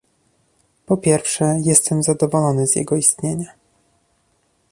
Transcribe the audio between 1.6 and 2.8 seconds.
jestem zadowolony z